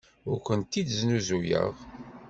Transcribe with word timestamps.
Ur 0.29 0.37
kent-id-snuzuyeɣ. 0.45 1.73